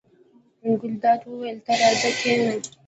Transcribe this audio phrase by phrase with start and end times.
[0.79, 2.51] ګلداد وویل: ته راځه کېنه.